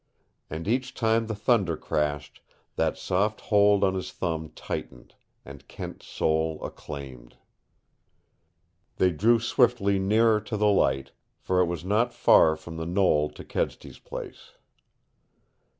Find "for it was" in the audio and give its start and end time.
11.37-11.85